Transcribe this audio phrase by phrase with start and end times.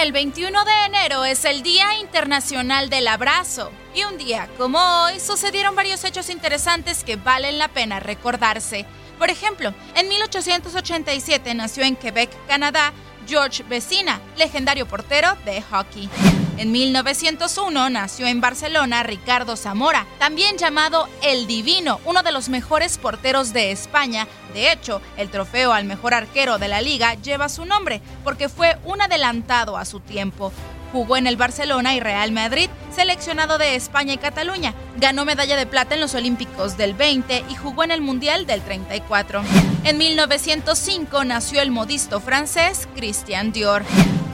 [0.00, 3.72] El 21 de enero es el Día Internacional del Abrazo.
[3.96, 8.86] Y un día como hoy sucedieron varios hechos interesantes que valen la pena recordarse.
[9.18, 12.92] Por ejemplo, en 1887 nació en Quebec, Canadá,
[13.28, 16.08] George Vecina, legendario portero de hockey.
[16.56, 22.98] En 1901 nació en Barcelona Ricardo Zamora, también llamado El Divino, uno de los mejores
[22.98, 24.26] porteros de España.
[24.54, 28.76] De hecho, el trofeo al mejor arquero de la liga lleva su nombre porque fue
[28.84, 30.52] un adelantado a su tiempo.
[30.92, 34.74] Jugó en el Barcelona y Real Madrid, seleccionado de España y Cataluña.
[34.96, 38.62] Ganó medalla de plata en los Olímpicos del 20 y jugó en el Mundial del
[38.62, 39.42] 34.
[39.84, 43.84] En 1905 nació el modisto francés Christian Dior.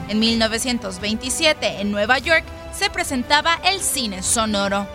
[0.07, 2.43] En 1927, en Nueva York,
[2.73, 4.87] se presentaba el cine sonoro.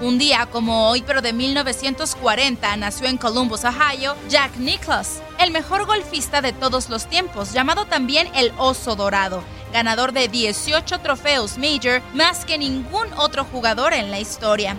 [0.00, 5.86] Un día como hoy, pero de 1940, nació en Columbus, Ohio, Jack Nicklaus, el mejor
[5.86, 12.02] golfista de todos los tiempos, llamado también el Oso Dorado, ganador de 18 trofeos Major,
[12.14, 14.76] más que ningún otro jugador en la historia.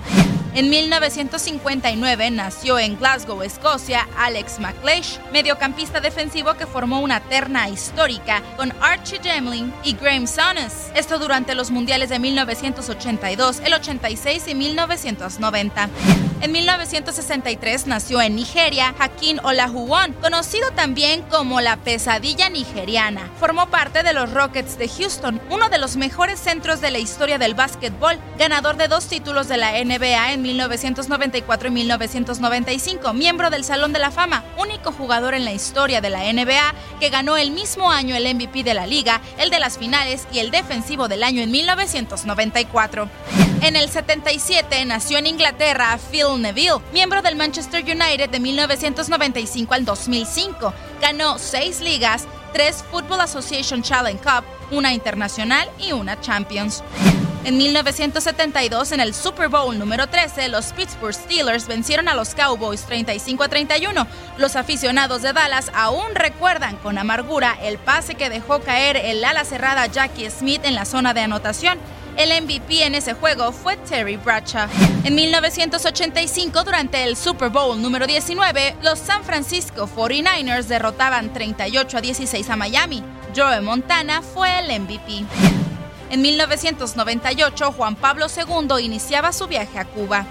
[0.57, 8.41] En 1959 nació en Glasgow, Escocia, Alex McLeish, mediocampista defensivo que formó una terna histórica
[8.55, 10.91] con Archie Gemling y Graham Souness.
[10.95, 15.89] Esto durante los mundiales de 1982, el 86 y 1990.
[16.39, 23.31] En 1963 nació en Nigeria Hakim Olajuwon, conocido también como la pesadilla nigeriana.
[23.39, 27.39] Formó parte de los Rockets de Houston, uno de los mejores centros de la historia
[27.39, 33.63] del básquetbol, ganador de dos títulos de la NBA en 1994 y 1995, miembro del
[33.63, 37.49] Salón de la Fama, único jugador en la historia de la NBA que ganó el
[37.49, 41.23] mismo año el MVP de la liga, el de las finales y el defensivo del
[41.23, 43.09] año en 1994.
[43.67, 49.83] En el 77 nació en Inglaterra Phil Neville, miembro del Manchester United de 1995 al
[49.83, 50.73] 2005.
[51.01, 56.81] Ganó seis ligas, tres Football Association Challenge Cup, una internacional y una Champions.
[57.43, 62.83] En 1972, en el Super Bowl número 13, los Pittsburgh Steelers vencieron a los Cowboys
[62.83, 64.07] 35 a 31.
[64.37, 69.43] Los aficionados de Dallas aún recuerdan con amargura el pase que dejó caer el ala
[69.43, 71.77] cerrada Jackie Smith en la zona de anotación.
[72.17, 74.67] El MVP en ese juego fue Terry Bradshaw.
[75.03, 82.01] En 1985, durante el Super Bowl número 19, los San Francisco 49ers derrotaban 38 a
[82.01, 83.03] 16 a Miami.
[83.35, 85.25] Joe Montana fue el MVP.
[86.09, 90.25] En 1998, Juan Pablo II iniciaba su viaje a Cuba.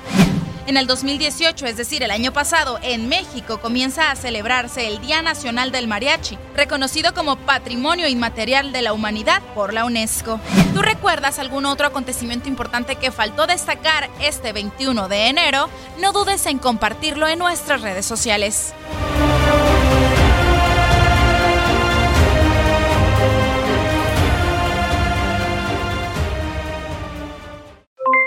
[0.67, 5.23] En el 2018, es decir, el año pasado, en México comienza a celebrarse el Día
[5.23, 10.41] Nacional del Mariachi, reconocido como Patrimonio Inmaterial de la Humanidad por la UNESCO.
[10.75, 15.69] ¿Tú recuerdas algún otro acontecimiento importante que faltó destacar este 21 de enero?
[16.01, 18.75] No dudes en compartirlo en nuestras redes sociales.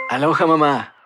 [0.10, 0.99] Aloha mamá.